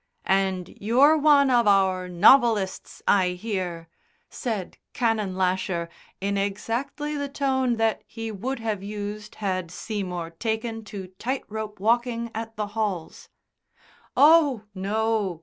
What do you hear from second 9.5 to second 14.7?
Seymour taken to tight rope walking at the Halls. "Oh,